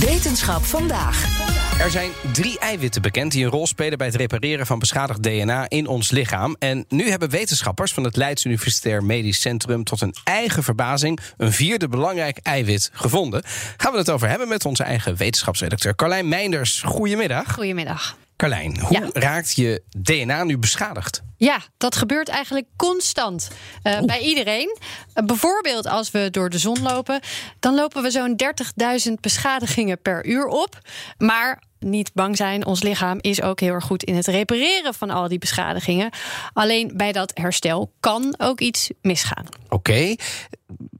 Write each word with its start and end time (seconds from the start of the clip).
Wetenschap 0.00 0.64
vandaag. 0.64 1.48
Er 1.80 1.90
zijn 1.90 2.10
drie 2.32 2.58
eiwitten 2.58 3.02
bekend 3.02 3.32
die 3.32 3.44
een 3.44 3.50
rol 3.50 3.66
spelen 3.66 3.98
bij 3.98 4.06
het 4.06 4.16
repareren 4.16 4.66
van 4.66 4.78
beschadigd 4.78 5.22
DNA 5.22 5.68
in 5.68 5.86
ons 5.86 6.10
lichaam. 6.10 6.56
En 6.58 6.84
nu 6.88 7.10
hebben 7.10 7.30
wetenschappers 7.30 7.92
van 7.92 8.04
het 8.04 8.16
Leids 8.16 8.44
Universitair 8.44 9.04
Medisch 9.04 9.40
Centrum 9.40 9.84
tot 9.84 10.00
een 10.00 10.14
eigen 10.24 10.62
verbazing 10.62 11.20
een 11.36 11.52
vierde 11.52 11.88
belangrijk 11.88 12.38
eiwit 12.42 12.90
gevonden. 12.92 13.42
Gaan 13.76 13.92
we 13.92 13.98
het 13.98 14.10
over 14.10 14.28
hebben 14.28 14.48
met 14.48 14.64
onze 14.64 14.82
eigen 14.82 15.16
wetenschapsredacteur 15.16 15.94
Carlijn 15.94 16.28
Meinders. 16.28 16.82
Goedemiddag. 16.82 17.54
Goedemiddag. 17.54 18.16
Carlijn, 18.40 18.80
hoe 18.80 19.00
Ja. 19.00 19.08
raakt 19.12 19.54
je 19.54 19.82
DNA 20.02 20.44
nu 20.44 20.58
beschadigd? 20.58 21.22
Ja, 21.36 21.60
dat 21.78 21.96
gebeurt 21.96 22.28
eigenlijk 22.28 22.66
constant 22.76 23.50
eh, 23.82 24.00
bij 24.00 24.20
iedereen. 24.20 24.76
Eh, 25.12 25.24
bijvoorbeeld 25.24 25.86
als 25.86 26.10
we 26.10 26.28
door 26.30 26.50
de 26.50 26.58
zon 26.58 26.82
lopen, 26.82 27.20
dan 27.58 27.74
lopen 27.74 28.02
we 28.02 28.10
zo'n 28.10 28.36
30.000 28.36 29.20
beschadigingen 29.20 30.02
per 30.02 30.26
uur 30.26 30.46
op. 30.46 30.78
Maar 31.18 31.62
niet 31.78 32.10
bang 32.14 32.36
zijn, 32.36 32.66
ons 32.66 32.82
lichaam 32.82 33.18
is 33.20 33.42
ook 33.42 33.60
heel 33.60 33.72
erg 33.72 33.84
goed 33.84 34.02
in 34.02 34.16
het 34.16 34.26
repareren 34.26 34.94
van 34.94 35.10
al 35.10 35.28
die 35.28 35.38
beschadigingen. 35.38 36.10
Alleen 36.52 36.92
bij 36.94 37.12
dat 37.12 37.30
herstel 37.34 37.92
kan 38.00 38.34
ook 38.38 38.60
iets 38.60 38.90
misgaan. 39.02 39.44
Oké. 39.68 40.14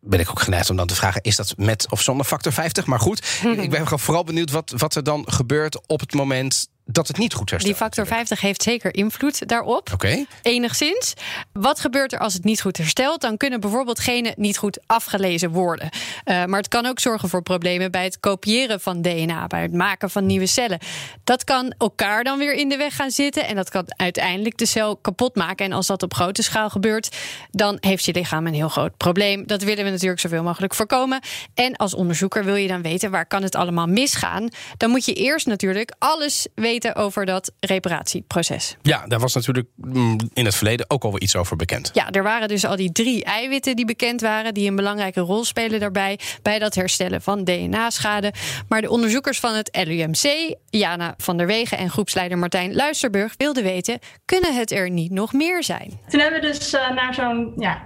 Ben 0.00 0.20
ik 0.20 0.30
ook 0.30 0.40
geneigd 0.40 0.70
om 0.70 0.76
dan 0.76 0.86
te 0.86 0.94
vragen: 0.94 1.22
is 1.22 1.36
dat 1.36 1.54
met 1.56 1.86
of 1.90 2.02
zonder 2.02 2.26
factor 2.26 2.52
50? 2.52 2.86
Maar 2.86 3.00
goed, 3.00 3.26
ik 3.56 3.70
ben 3.70 3.98
vooral 3.98 4.24
benieuwd 4.24 4.50
wat, 4.50 4.72
wat 4.76 4.94
er 4.94 5.04
dan 5.04 5.24
gebeurt 5.32 5.86
op 5.88 6.00
het 6.00 6.14
moment 6.14 6.68
dat 6.92 7.08
het 7.08 7.18
niet 7.18 7.34
goed 7.34 7.50
herstelt. 7.50 7.74
Die 7.76 7.84
factor 7.84 8.06
50 8.06 8.40
heeft 8.40 8.62
zeker 8.62 8.94
invloed 8.94 9.48
daarop. 9.48 9.90
Oké. 9.92 10.24
Enigszins. 10.42 11.14
Wat 11.52 11.80
gebeurt 11.80 12.12
er 12.12 12.18
als 12.18 12.34
het 12.34 12.44
niet 12.44 12.60
goed 12.60 12.76
herstelt? 12.76 13.20
Dan 13.20 13.36
kunnen 13.36 13.60
bijvoorbeeld 13.60 14.00
genen 14.00 14.32
niet 14.36 14.58
goed 14.58 14.78
afgelezen 14.86 15.50
worden. 15.50 15.88
Uh, 16.24 16.44
maar 16.44 16.58
het 16.58 16.68
kan 16.68 16.86
ook 16.86 17.00
zorgen 17.00 17.28
voor 17.28 17.42
problemen 17.42 17.90
bij 17.90 18.04
het 18.04 18.20
kopiëren 18.20 18.80
van 18.80 19.02
DNA, 19.02 19.46
bij 19.46 19.62
het 19.62 19.72
maken 19.72 20.10
van 20.10 20.26
nieuwe 20.26 20.46
cellen. 20.46 20.78
Dat 21.24 21.44
kan 21.44 21.74
elkaar 21.78 22.24
dan 22.24 22.38
weer 22.38 22.54
in 22.54 22.68
de 22.68 22.76
weg 22.76 22.96
gaan 22.96 23.10
zitten 23.10 23.46
en 23.46 23.56
dat 23.56 23.70
kan 23.70 23.84
uiteindelijk 23.96 24.58
de 24.58 24.66
cel 24.66 24.96
kapot 24.96 25.34
maken. 25.34 25.66
En 25.66 25.72
als 25.72 25.86
dat 25.86 26.02
op 26.02 26.14
grote 26.14 26.42
schaal 26.42 26.70
gebeurt, 26.70 27.16
dan 27.50 27.76
heeft 27.80 28.04
je 28.04 28.12
lichaam 28.12 28.46
een 28.46 28.54
heel 28.54 28.68
groot 28.68 28.96
probleem. 28.96 29.46
Dat 29.46 29.62
willen 29.62 29.84
we 29.84 29.90
natuurlijk 29.90 30.20
zoveel 30.20 30.42
mogelijk 30.42 30.74
voorkomen. 30.74 31.20
En 31.54 31.76
als 31.76 31.94
onderzoeker 31.94 32.44
wil 32.44 32.54
je 32.54 32.68
dan 32.68 32.82
weten 32.82 33.10
waar 33.10 33.26
kan 33.26 33.42
het 33.42 33.54
allemaal 33.54 33.86
misgaan. 33.86 34.48
Dan 34.76 34.90
moet 34.90 35.04
je 35.04 35.12
eerst 35.12 35.46
natuurlijk 35.46 35.94
alles 35.98 36.46
weten 36.54 36.79
over 36.94 37.26
dat 37.26 37.52
reparatieproces. 37.60 38.76
Ja, 38.82 39.04
daar 39.06 39.20
was 39.20 39.34
natuurlijk 39.34 39.66
mm, 39.74 40.18
in 40.32 40.44
het 40.44 40.54
verleden 40.54 40.86
ook 40.88 41.04
al 41.04 41.10
wel 41.10 41.22
iets 41.22 41.36
over 41.36 41.56
bekend. 41.56 41.90
Ja, 41.92 42.10
er 42.10 42.22
waren 42.22 42.48
dus 42.48 42.64
al 42.64 42.76
die 42.76 42.92
drie 42.92 43.24
eiwitten 43.24 43.76
die 43.76 43.84
bekend 43.84 44.20
waren, 44.20 44.54
die 44.54 44.68
een 44.68 44.76
belangrijke 44.76 45.20
rol 45.20 45.44
spelen 45.44 45.80
daarbij, 45.80 46.18
bij 46.42 46.58
dat 46.58 46.74
herstellen 46.74 47.22
van 47.22 47.44
DNA-schade. 47.44 48.32
Maar 48.68 48.80
de 48.80 48.90
onderzoekers 48.90 49.40
van 49.40 49.54
het 49.54 49.78
LUMC, 49.86 50.54
Jana 50.70 51.14
van 51.16 51.36
der 51.36 51.46
Wegen 51.46 51.78
en 51.78 51.90
groepsleider 51.90 52.38
Martijn 52.38 52.74
Luisterburg, 52.74 53.34
wilden 53.36 53.62
weten: 53.62 53.98
kunnen 54.24 54.54
het 54.54 54.70
er 54.70 54.90
niet 54.90 55.10
nog 55.10 55.32
meer 55.32 55.64
zijn? 55.64 56.00
Toen 56.08 56.20
hebben 56.20 56.40
we 56.40 56.46
dus 56.46 56.74
uh, 56.74 56.90
naar 56.90 57.14
zo'n 57.14 57.52
ja, 57.56 57.82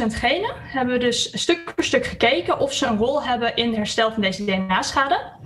20.000 0.00 0.06
genen, 0.06 0.54
hebben 0.56 0.94
we 0.94 1.00
dus 1.00 1.40
stuk 1.40 1.72
voor 1.74 1.84
stuk 1.84 2.06
gekeken 2.06 2.58
of 2.58 2.72
ze 2.72 2.86
een 2.86 2.96
rol 2.96 3.22
hebben 3.22 3.56
in 3.56 3.66
het 3.66 3.76
herstel 3.76 4.12
van 4.12 4.22
deze 4.22 4.44
DNA-schade. 4.44 5.38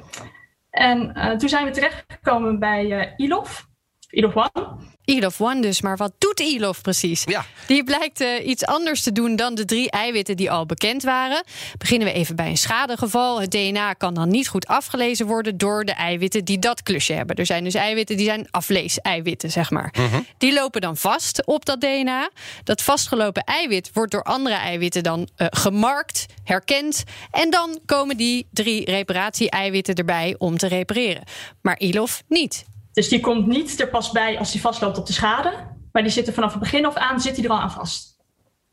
En 0.74 1.12
uh, 1.16 1.30
toen 1.30 1.48
zijn 1.48 1.64
we 1.64 1.70
terechtgekomen 1.70 2.58
bij 2.58 2.86
uh, 2.86 3.12
ILOF, 3.16 3.68
ILOF 4.14 4.36
One. 4.36 4.76
ILOF 5.04 5.40
One 5.40 5.60
dus, 5.60 5.80
maar 5.80 5.96
wat 5.96 6.12
doet 6.18 6.40
ILOF 6.40 6.80
precies? 6.80 7.24
Ja. 7.24 7.44
Die 7.66 7.84
blijkt 7.84 8.20
uh, 8.20 8.46
iets 8.46 8.64
anders 8.64 9.02
te 9.02 9.12
doen 9.12 9.36
dan 9.36 9.54
de 9.54 9.64
drie 9.64 9.90
eiwitten 9.90 10.36
die 10.36 10.50
al 10.50 10.66
bekend 10.66 11.02
waren. 11.02 11.44
Beginnen 11.78 12.08
we 12.08 12.14
even 12.14 12.36
bij 12.36 12.48
een 12.48 12.56
schadegeval. 12.56 13.40
Het 13.40 13.50
DNA 13.50 13.92
kan 13.92 14.14
dan 14.14 14.28
niet 14.28 14.48
goed 14.48 14.66
afgelezen 14.66 15.26
worden 15.26 15.56
door 15.56 15.84
de 15.84 15.92
eiwitten 15.92 16.44
die 16.44 16.58
dat 16.58 16.82
klusje 16.82 17.12
hebben. 17.12 17.36
Er 17.36 17.46
zijn 17.46 17.64
dus 17.64 17.74
eiwitten 17.74 18.16
die 18.16 18.26
zijn 18.26 18.46
aflees-eiwitten, 18.50 19.50
zeg 19.50 19.70
maar. 19.70 19.94
Mhm. 19.98 20.20
Die 20.38 20.52
lopen 20.52 20.80
dan 20.80 20.96
vast 20.96 21.46
op 21.46 21.64
dat 21.64 21.80
DNA. 21.80 22.30
Dat 22.64 22.82
vastgelopen 22.82 23.44
eiwit 23.44 23.90
wordt 23.92 24.12
door 24.12 24.22
andere 24.22 24.54
eiwitten 24.54 25.02
dan 25.02 25.28
uh, 25.36 25.46
gemarkt, 25.50 26.26
herkend. 26.44 27.02
En 27.30 27.50
dan 27.50 27.78
komen 27.86 28.16
die 28.16 28.46
drie 28.52 28.84
reparatie-eiwitten 28.84 29.94
erbij 29.94 30.34
om 30.38 30.58
te 30.58 30.66
repareren. 30.66 31.22
Maar 31.62 31.78
ILOF 31.78 32.22
niet. 32.28 32.64
Dus 32.94 33.08
die 33.08 33.20
komt 33.20 33.46
niet 33.46 33.80
er 33.80 33.88
pas 33.88 34.10
bij 34.10 34.38
als 34.38 34.52
die 34.52 34.60
vastloopt 34.60 34.98
op 34.98 35.06
de 35.06 35.12
schade. 35.12 35.52
Maar 35.92 36.02
die 36.02 36.12
zitten 36.12 36.34
vanaf 36.34 36.50
het 36.50 36.60
begin 36.60 36.86
af 36.86 36.94
aan, 36.94 37.20
zit 37.20 37.34
die 37.34 37.44
er 37.44 37.50
al 37.50 37.60
aan 37.60 37.70
vast. 37.70 38.16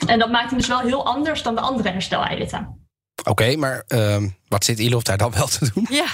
En 0.08 0.20
dat 0.20 0.32
maakt 0.32 0.50
hem 0.50 0.58
dus 0.58 0.68
wel 0.68 0.80
heel 0.80 1.06
anders 1.06 1.44
dan 1.44 1.56
de 1.56 1.62
andere 1.62 1.90
hersteleiwitten. 1.90 2.81
Oké, 3.22 3.30
okay, 3.30 3.56
maar 3.56 3.84
uh, 3.88 4.18
wat 4.48 4.66
zit 4.66 4.80
ILOF 4.80 5.04
daar 5.04 5.18
dan 5.18 5.32
wel 5.32 5.48
te 5.48 5.72
doen? 5.74 5.88
Ja, 5.90 6.06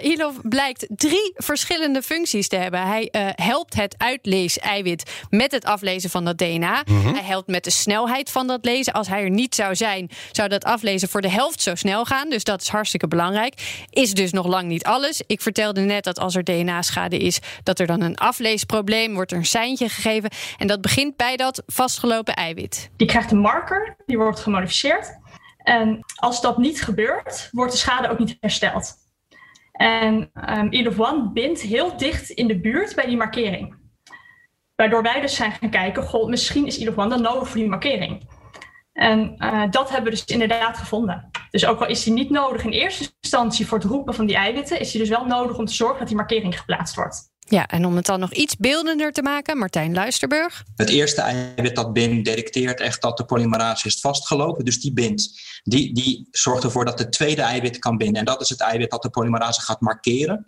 uh, 0.00 0.10
ILOF 0.10 0.34
blijkt 0.42 0.86
drie 0.88 1.32
verschillende 1.34 2.02
functies 2.02 2.48
te 2.48 2.56
hebben. 2.56 2.86
Hij 2.86 3.08
uh, 3.12 3.28
helpt 3.34 3.74
het 3.74 3.94
uitlees-eiwit 3.98 5.10
met 5.30 5.52
het 5.52 5.64
aflezen 5.64 6.10
van 6.10 6.24
dat 6.24 6.38
DNA. 6.38 6.82
Mm 6.84 7.02
-hmm. 7.02 7.14
Hij 7.14 7.24
helpt 7.24 7.48
met 7.48 7.64
de 7.64 7.70
snelheid 7.70 8.30
van 8.30 8.46
dat 8.46 8.64
lezen. 8.64 8.92
Als 8.92 9.08
hij 9.08 9.22
er 9.22 9.30
niet 9.30 9.54
zou 9.54 9.74
zijn, 9.74 10.10
zou 10.32 10.48
dat 10.48 10.64
aflezen 10.64 11.08
voor 11.08 11.20
de 11.20 11.30
helft 11.30 11.62
zo 11.62 11.74
snel 11.74 12.04
gaan. 12.04 12.30
Dus 12.30 12.44
dat 12.44 12.60
is 12.60 12.68
hartstikke 12.68 13.08
belangrijk. 13.08 13.84
Is 13.90 14.14
dus 14.14 14.32
nog 14.32 14.46
lang 14.46 14.68
niet 14.68 14.84
alles. 14.84 15.22
Ik 15.26 15.40
vertelde 15.40 15.80
net 15.80 16.04
dat 16.04 16.18
als 16.18 16.34
er 16.34 16.44
DNA-schade 16.44 17.18
is, 17.18 17.38
dat 17.62 17.78
er 17.78 17.86
dan 17.86 18.00
een 18.00 18.16
afleesprobleem 18.16 19.14
wordt 19.14 19.32
er 19.32 19.38
een 19.38 19.46
seintje 19.46 19.88
gegeven. 19.88 20.30
En 20.58 20.66
dat 20.66 20.80
begint 20.80 21.16
bij 21.16 21.36
dat 21.36 21.62
vastgelopen 21.66 22.34
eiwit. 22.34 22.90
Die 22.96 23.06
krijgt 23.06 23.30
een 23.30 23.38
marker, 23.38 23.96
die 24.06 24.16
wordt 24.18 24.40
gemodificeerd. 24.40 25.24
En 25.66 26.04
als 26.14 26.40
dat 26.40 26.58
niet 26.58 26.82
gebeurt, 26.82 27.48
wordt 27.52 27.72
de 27.72 27.78
schade 27.78 28.08
ook 28.08 28.18
niet 28.18 28.36
hersteld. 28.40 28.94
En 29.72 30.30
um, 30.72 31.32
bindt 31.32 31.60
heel 31.60 31.96
dicht 31.96 32.30
in 32.30 32.46
de 32.46 32.60
buurt 32.60 32.94
bij 32.94 33.06
die 33.06 33.16
markering. 33.16 33.76
Waardoor 34.74 35.02
wij 35.02 35.20
dus 35.20 35.34
zijn 35.34 35.52
gaan 35.52 35.70
kijken, 35.70 36.02
goh, 36.02 36.28
misschien 36.28 36.66
is 36.66 36.88
One 36.88 37.08
dan 37.08 37.22
nodig 37.22 37.48
voor 37.48 37.60
die 37.60 37.68
markering. 37.68 38.28
En 38.92 39.34
uh, 39.38 39.64
dat 39.70 39.90
hebben 39.90 40.12
we 40.12 40.18
dus 40.18 40.24
inderdaad 40.24 40.76
gevonden. 40.76 41.30
Dus 41.50 41.66
ook 41.66 41.80
al 41.80 41.86
is 41.86 42.02
die 42.02 42.12
niet 42.12 42.30
nodig 42.30 42.64
in 42.64 42.70
eerste 42.70 43.12
instantie 43.20 43.66
voor 43.66 43.78
het 43.78 43.86
roepen 43.86 44.14
van 44.14 44.26
die 44.26 44.36
eiwitten, 44.36 44.80
is 44.80 44.90
die 44.90 45.00
dus 45.00 45.10
wel 45.10 45.24
nodig 45.24 45.58
om 45.58 45.64
te 45.64 45.74
zorgen 45.74 45.98
dat 45.98 46.08
die 46.08 46.16
markering 46.16 46.58
geplaatst 46.58 46.94
wordt. 46.94 47.34
Ja, 47.48 47.66
en 47.66 47.84
om 47.84 47.96
het 47.96 48.06
dan 48.06 48.20
nog 48.20 48.32
iets 48.32 48.56
beeldender 48.56 49.12
te 49.12 49.22
maken, 49.22 49.58
Martijn 49.58 49.94
Luisterburg. 49.94 50.64
Het 50.76 50.88
eerste 50.88 51.20
eiwit 51.20 51.74
dat 51.74 51.92
bindt 51.92 52.24
detecteert 52.24 52.80
echt 52.80 53.02
dat 53.02 53.16
de 53.16 53.24
polymerase 53.24 53.86
is 53.86 54.00
vastgelopen. 54.00 54.64
Dus 54.64 54.80
die 54.80 54.92
bindt. 54.92 55.40
Die, 55.64 55.94
die 55.94 56.28
zorgt 56.30 56.64
ervoor 56.64 56.84
dat 56.84 56.98
de 56.98 57.08
tweede 57.08 57.42
eiwit 57.42 57.78
kan 57.78 57.96
binden. 57.96 58.18
En 58.18 58.24
dat 58.24 58.40
is 58.40 58.48
het 58.48 58.60
eiwit 58.60 58.90
dat 58.90 59.02
de 59.02 59.10
polymerase 59.10 59.60
gaat 59.60 59.80
markeren. 59.80 60.44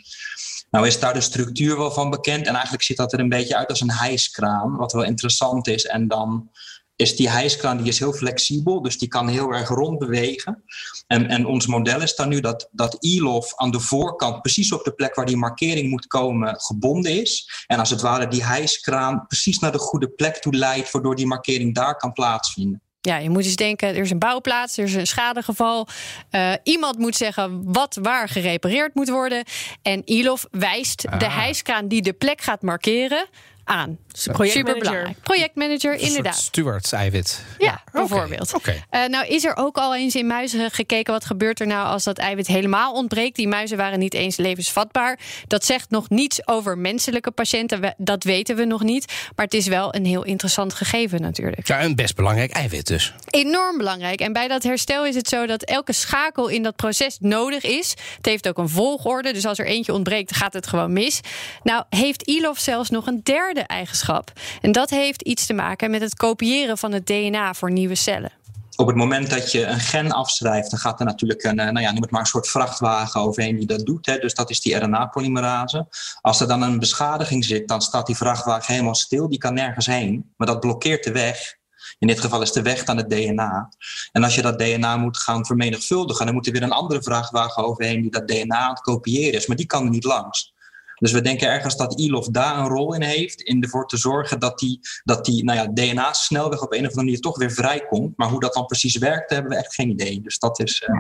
Nou 0.71 0.87
is 0.87 1.01
daar 1.01 1.15
de 1.15 1.21
structuur 1.21 1.77
wel 1.77 1.91
van 1.91 2.11
bekend. 2.11 2.47
En 2.47 2.53
eigenlijk 2.53 2.83
ziet 2.83 2.97
dat 2.97 3.13
er 3.13 3.21
een 3.21 3.29
beetje 3.29 3.57
uit 3.57 3.69
als 3.69 3.81
een 3.81 3.93
hijskraan. 3.93 4.77
Wat 4.77 4.93
wel 4.93 5.05
interessant 5.05 5.69
is. 5.69 5.87
En 5.87 6.09
dan 6.09 6.51
is 6.99 7.17
die 7.17 7.31
hijskraan 7.31 7.77
die 7.77 7.87
is 7.87 7.99
heel 7.99 8.13
flexibel, 8.13 8.83
dus 8.83 8.99
die 8.99 9.09
kan 9.09 9.29
heel 9.29 9.53
erg 9.53 9.69
rond 9.69 9.99
bewegen. 9.99 10.63
En, 11.07 11.27
en 11.29 11.47
ons 11.47 11.67
model 11.67 12.03
is 12.03 12.15
dan 12.15 12.29
nu 12.29 12.41
dat, 12.41 12.69
dat 12.73 12.97
ILOF 13.01 13.53
aan 13.57 13.71
de 13.71 13.81
voorkant, 13.81 14.43
precies 14.43 14.73
op 14.73 14.85
de 14.85 14.93
plek 14.93 15.15
waar 15.15 15.27
die 15.27 15.37
markering 15.37 15.91
moet 15.91 16.07
komen, 16.07 16.61
gebonden 16.61 17.21
is. 17.21 17.65
En 17.67 17.79
als 17.79 17.91
het 17.91 18.01
ware 18.01 18.29
die 18.29 18.45
hijskraan 18.45 19.27
precies 19.27 19.59
naar 19.59 19.73
de 19.73 19.79
goede 19.79 20.09
plek 20.09 20.37
toe 20.37 20.57
leidt, 20.57 20.91
waardoor 20.91 21.17
die 21.17 21.27
markering 21.27 21.75
daar 21.75 21.97
kan 21.97 22.13
plaatsvinden. 22.13 22.83
Ja, 23.01 23.17
je 23.17 23.31
moet 23.31 23.45
eens 23.45 23.57
denken, 23.57 23.89
er 23.89 24.03
is 24.03 24.11
een 24.11 24.19
bouwplaats, 24.19 24.77
er 24.77 24.85
is 24.85 24.95
een 24.95 25.07
schadegeval. 25.07 25.89
Uh, 26.31 26.53
iemand 26.63 26.99
moet 26.99 27.17
zeggen 27.17 27.73
wat 27.73 27.99
waar 28.03 28.29
gerepareerd 28.29 28.95
moet 28.95 29.09
worden. 29.09 29.45
En 29.83 30.03
ILOF 30.05 30.47
wijst 30.51 31.07
ah. 31.07 31.19
de 31.19 31.31
hijskraan 31.31 31.89
die 31.89 32.03
de 32.03 32.13
plek 32.13 32.41
gaat 32.41 32.63
markeren 32.63 33.29
aan. 33.69 33.99
Projectmanager. 34.23 34.51
Superbelangrijk. 34.51 35.21
Projectmanager, 35.23 35.95
inderdaad. 35.95 36.35
Steward-eiwit. 36.37 37.45
Ja, 37.59 37.83
bijvoorbeeld. 37.93 38.55
Oké. 38.55 38.83
Eh, 38.91 39.05
nou 39.07 39.27
is 39.27 39.45
er 39.45 39.57
ook 39.57 39.77
al 39.77 39.95
eens 39.97 40.15
in 40.15 40.27
muizen 40.27 40.71
gekeken 40.71 41.13
wat 41.13 41.25
gebeurt 41.25 41.61
er 41.61 41.67
nou 41.67 41.87
als 41.87 42.05
dat 42.05 42.19
eiwit 42.19 42.47
helemaal 42.47 42.93
ontbreekt. 42.93 43.37
Die 43.37 43.49
muizen 43.49 43.77
waren 43.77 43.99
niet 43.99 44.15
eens 44.15 44.37
levensvatbaar. 44.37 45.19
Dat 45.47 45.65
zegt 45.65 45.91
nog 45.91 46.09
niets 46.09 46.47
over 46.49 46.79
menselijke 46.79 47.31
patiënten. 47.31 47.81
We- 47.81 47.95
Dat 47.97 48.25
weten 48.25 48.57
we 48.57 48.65
nog 48.65 48.83
niet. 48.83 49.13
Maar 49.37 49.45
het 49.45 49.55
is 49.55 49.67
wel 49.67 49.95
een 49.95 50.05
heel 50.07 50.25
interessant 50.25 50.75
gegeven 50.75 51.21
natuurlijk. 51.21 51.67
Ja, 51.67 51.83
een 51.83 51.95
best 51.97 52.17
belangrijk 52.17 52.51
eiwit 52.51 52.87
dus. 52.87 53.15
Enorm 53.31 53.77
belangrijk. 53.79 54.21
En 54.21 54.33
bij 54.33 54.49
dat 54.49 54.63
herstel 54.63 55.07
is 55.07 55.15
het 55.15 55.29
zo 55.29 55.47
dat 55.47 55.63
elke 55.63 55.93
schakel 55.93 56.49
in 56.49 56.63
dat 56.63 56.77
proces 56.77 57.17
nodig 57.21 57.63
is. 57.65 57.91
Het 58.17 58.27
heeft 58.27 58.49
ook 58.49 58.59
een 58.59 58.69
volgorde. 58.69 59.33
Dus 59.33 59.47
als 59.47 59.59
er 59.59 59.67
eentje 59.67 59.93
ontbreekt, 59.93 60.37
gaat 60.37 60.53
het 60.53 60.67
gewoon 60.67 60.93
mis. 60.93 61.21
Nou, 61.63 61.85
heeft 61.91 62.23
ILOF 62.23 62.59
zelfs 62.59 62.91
nog 62.91 63.07
een 63.07 63.21
derde 63.23 63.58
eigenschap. 63.67 64.33
En 64.61 64.73
dat 64.73 64.91
heeft 64.91 65.23
iets 65.23 65.47
te 65.47 65.53
maken 65.53 65.91
met 65.91 66.01
het 66.01 66.15
kopiëren 66.15 66.79
van 66.79 66.93
het 66.93 67.07
DNA 67.07 67.55
voor 67.55 67.71
nieuwe 67.71 67.95
cellen. 67.95 68.33
Op 68.77 68.87
het 68.87 68.97
moment 68.97 69.31
dat 69.31 69.53
je 69.53 69.65
een 69.65 69.81
gen 69.81 70.13
afschrijft, 70.13 70.71
dan 70.71 70.79
gaat 70.79 71.01
er 71.01 71.07
natuurlijk 71.07 71.43
een, 71.43 71.59
eh, 71.59 71.65
nou 71.65 71.81
ja, 71.81 71.93
noem 71.93 72.03
het 72.03 72.11
maar 72.11 72.21
een 72.21 72.27
soort 72.27 72.49
vrachtwagen 72.49 73.21
overheen 73.21 73.57
die 73.57 73.67
dat 73.67 73.87
doet. 73.87 74.07
Hè. 74.07 74.19
Dus 74.19 74.35
dat 74.35 74.51
is 74.51 74.61
die 74.61 74.75
RNA-polymerase. 74.75 75.87
Als 76.21 76.41
er 76.41 76.49
dan 76.49 76.63
een 76.63 76.79
beschadiging 76.79 77.45
zit, 77.45 77.69
dan 77.69 77.83
staat 77.83 78.07
die 78.07 78.17
vrachtwagen 78.17 78.73
helemaal 78.73 78.95
stil. 78.95 79.29
Die 79.29 79.39
kan 79.39 79.55
nergens 79.55 79.87
heen, 79.87 80.33
maar 80.37 80.47
dat 80.47 80.61
blokkeert 80.61 81.05
de 81.05 81.13
weg. 81.13 81.57
In 81.99 82.07
dit 82.07 82.21
geval 82.21 82.43
is 82.43 82.53
de 82.53 82.63
weg 82.63 82.85
dan 82.85 82.97
het 82.97 83.11
DNA. 83.11 83.69
En 84.13 84.25
als 84.25 84.35
je 84.35 84.43
dat 84.43 84.59
DNA 84.59 84.97
moet 84.97 85.19
gaan 85.19 85.47
vermenigvuldigen, 85.47 86.25
dan 86.25 86.35
moet 86.35 86.47
er 86.47 86.53
weer 86.53 86.63
een 86.63 86.73
andere 86.73 87.03
vrachtwagen 87.03 87.65
overheen 87.65 88.03
die 88.03 88.11
dat 88.11 88.29
DNA 88.29 88.57
aan 88.57 88.71
het 88.71 88.81
kopiëren 88.81 89.39
is. 89.39 89.47
Maar 89.47 89.57
die 89.57 89.67
kan 89.67 89.85
er 89.85 89.91
niet 89.91 90.05
langs. 90.05 90.53
Dus 90.99 91.13
we 91.13 91.21
denken 91.21 91.49
ergens 91.49 91.77
dat 91.77 92.01
ILOF 92.01 92.27
daar 92.27 92.59
een 92.59 92.69
rol 92.69 92.95
in 92.95 93.03
heeft. 93.03 93.41
In 93.41 93.63
ervoor 93.63 93.87
te 93.87 93.97
zorgen 93.97 94.39
dat 94.39 94.59
die, 94.59 94.81
dat 95.05 95.25
die 95.25 95.45
nou 95.45 95.59
ja, 95.59 95.67
DNA-snelweg 95.67 96.63
op 96.63 96.73
een 96.73 96.79
of 96.79 96.85
andere 96.85 97.05
manier 97.05 97.21
toch 97.21 97.39
weer 97.39 97.51
vrijkomt. 97.53 98.17
Maar 98.17 98.29
hoe 98.29 98.41
dat 98.41 98.55
dan 98.55 98.67
precies 98.67 98.97
werkt, 98.97 99.29
daar 99.29 99.39
hebben 99.39 99.57
we 99.59 99.65
echt 99.65 99.75
geen 99.75 99.91
idee. 99.91 100.21
Dus 100.21 100.39
dat 100.39 100.61
is, 100.61 100.83
eh, 100.87 100.95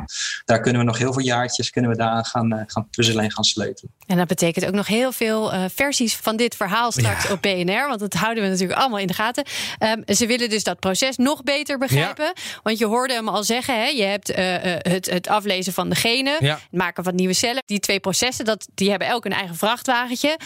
daar 0.45 0.61
kunnen 0.61 0.81
we 0.81 0.87
nog 0.87 0.99
heel 0.99 1.13
veel 1.13 1.23
jaartjes 1.23 1.71
kunnen 1.71 1.91
we 1.91 1.97
daar 1.97 2.25
gaan, 2.25 2.53
eh, 2.53 2.63
gaan 2.67 2.89
puzzelen 2.91 3.25
en 3.25 3.33
gaan 3.33 3.45
sleutelen. 3.45 3.93
En 4.07 4.17
dat 4.17 4.27
betekent 4.27 4.67
ook 4.67 4.75
nog 4.75 4.87
heel 4.87 5.13
veel 5.13 5.53
eh, 5.53 5.65
versies 5.75 6.17
van 6.17 6.37
dit 6.37 6.55
verhaal 6.57 6.93
straks 6.93 7.31
op 7.31 7.43
BNR. 7.43 7.89
Want 7.89 8.01
dat 8.01 8.15
houden 8.15 8.43
we 8.43 8.49
natuurlijk 8.49 8.79
allemaal 8.81 8.99
in 8.99 9.07
de 9.07 9.13
gaten. 9.13 9.45
Ehm, 9.79 10.15
ze 10.15 10.27
willen 10.27 10.51
dus 10.51 10.65
dat 10.65 10.79
proces 10.79 11.17
nog 11.17 11.43
beter 11.43 11.79
begrijpen. 11.79 12.33
Want 12.63 12.79
je 12.79 12.87
hoorde 12.87 13.15
hem 13.15 13.29
al 13.29 13.45
zeggen: 13.45 13.75
hè, 13.75 13.87
je 13.87 14.03
hebt 14.03 14.31
eh, 14.31 14.75
eh, 14.75 14.81
het, 14.93 15.11
het 15.11 15.29
aflezen 15.29 15.73
van 15.73 15.89
de 15.89 15.95
genen, 15.95 16.37
Ja. 16.41 16.55
het 16.55 16.79
maken 16.81 17.05
van 17.05 17.15
nieuwe 17.15 17.33
cellen. 17.33 17.63
Die 17.67 17.79
twee 17.81 18.01
processen, 18.01 18.45
dat, 18.45 18.69
die 18.75 18.91
hebben 18.91 19.09
elk 19.09 19.25
een 19.25 19.33
eigen 19.33 19.57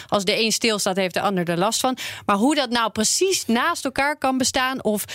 Als 0.07 0.25
de 0.25 0.39
een 0.39 0.51
stilstaat, 0.51 0.95
heeft 0.95 1.13
de 1.13 1.21
ander 1.21 1.49
er 1.49 1.57
last 1.57 1.79
van. 1.79 1.97
Maar 2.25 2.35
hoe 2.35 2.55
dat 2.55 2.69
nou 2.69 2.91
precies 2.91 3.45
naast 3.45 3.85
elkaar 3.85 4.17
kan 4.17 4.37
bestaan 4.37 4.83
of 4.83 5.05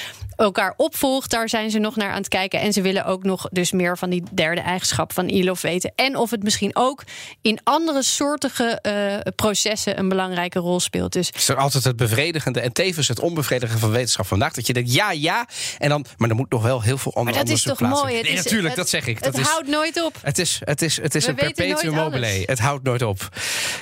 elkaar 0.44 0.75
opvolgt, 0.76 1.31
daar 1.31 1.49
zijn 1.49 1.70
ze 1.70 1.79
nog 1.79 1.96
naar 1.96 2.11
aan 2.11 2.17
het 2.17 2.29
kijken. 2.29 2.61
En 2.61 2.73
ze 2.73 2.81
willen 2.82 3.05
ook 3.05 3.23
nog 3.23 3.49
dus 3.52 3.73
meer 3.73 3.99
van 3.99 4.11
die 4.11 4.23
derde 4.32 4.61
eigenschap 4.61 5.12
van 5.12 5.29
ILOF 5.29 5.61
weten. 5.61 5.93
En 5.96 6.17
of 6.17 6.31
het 6.31 6.43
misschien 6.43 6.70
ook 6.76 7.02
in 7.43 7.58
andere 7.64 8.02
soortige 8.02 8.64
eh, 8.81 9.32
processen 9.37 9.99
een 9.99 10.08
belangrijke 10.08 10.58
rol 10.58 10.81
speelt. 10.81 11.12
Dus 11.12 11.31
is 11.31 11.49
er 11.49 11.56
altijd 11.56 11.85
het 11.85 11.96
bevredigende 11.96 12.61
en 12.61 12.73
tevens 12.73 13.08
het 13.08 13.20
onbevredigende 13.20 13.81
van 13.81 13.90
wetenschap 13.90 14.26
vandaag. 14.26 14.52
Dat 14.52 14.67
je 14.67 14.73
denkt, 14.73 14.93
ja, 14.94 15.11
ja. 15.12 15.46
En 15.79 15.88
dan, 15.88 16.05
maar 16.17 16.29
er 16.29 16.35
moet 16.37 16.50
nog 16.50 16.62
wel 16.62 16.82
heel 16.82 16.99
veel 16.99 17.14
ander 17.14 17.34
Maar 17.34 17.44
dat 17.44 17.52
is 17.55 17.62
toch 17.62 17.81
mooi? 17.81 18.14
Het 18.14 18.23
Nee, 18.25 18.32
is- 18.32 18.43
natuurlijk, 18.44 18.69
het- 18.69 18.76
dat 18.76 18.88
zeg 18.88 19.06
ik. 19.06 19.14
het 19.14 19.25
Dat 19.32 19.38
is, 19.43 19.46
houdt 19.49 19.69
nooit 19.69 20.02
op. 20.05 20.17
Het 20.23 20.38
is, 20.38 20.61
het 20.64 20.82
is, 20.82 20.96
het 21.02 21.14
is 21.14 21.25
We 21.25 21.31
een 21.31 21.37
perpetuum 21.37 21.94
mobile. 21.94 22.26
alles. 22.26 22.43
Het 22.46 22.58
houdt 22.58 22.84
nooit 22.84 23.02
op. 23.02 23.29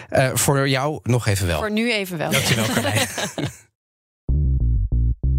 Eh, 0.09 0.31
voor 0.35 0.69
jou 0.69 1.01
nog 1.03 1.27
even 1.27 1.47
wel. 1.47 1.59
Voor 1.59 1.71
nu 1.71 1.93
even 1.93 2.19
wel. 2.19 2.31
Dankjewel, 2.31 2.65
Carlijn. 2.75 3.09